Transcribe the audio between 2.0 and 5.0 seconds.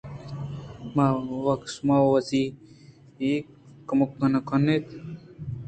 وَ کَسی کُمک نہ کن اِت